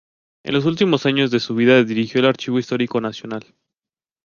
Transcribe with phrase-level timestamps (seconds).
[0.43, 3.53] En los últimos años de su vida dirigió el Archivo Histórico Nacional.